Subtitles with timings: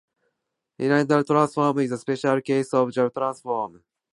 [0.79, 3.83] Legendre transform is a special case of Jacobi transform.